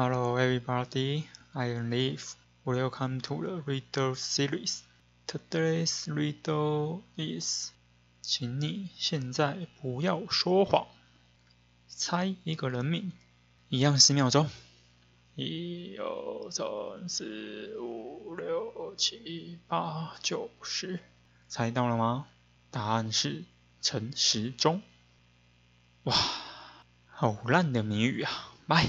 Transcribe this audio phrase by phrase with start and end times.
[0.00, 2.34] Hello everybody, I am Leaf.
[2.64, 4.82] Welcome to the Riddle series.
[5.26, 7.72] Today's riddle is，
[8.22, 10.86] 请你现在不要说谎，
[11.86, 13.12] 猜一个人名，
[13.68, 14.48] 一样十秒钟。
[15.34, 21.00] 一二三四五六七八九十，
[21.46, 22.26] 猜到了吗？
[22.70, 23.44] 答案是
[23.82, 24.80] 陈时中。
[26.04, 26.14] 哇，
[27.06, 28.54] 好烂的谜语啊！
[28.66, 28.86] 拜。